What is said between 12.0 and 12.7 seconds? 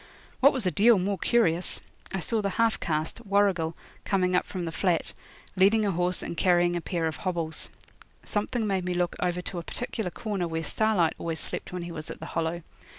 at the Hollow.